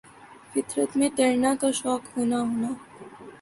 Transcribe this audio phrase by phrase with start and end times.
[0.51, 2.69] فطر ت میں تیرنا کا شوق ہونا ہونا